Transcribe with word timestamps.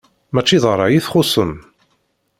Mačči 0.33 0.57
d 0.63 0.65
ṛṛay 0.75 0.93
i 0.93 0.99
txuṣṣem. 1.05 1.51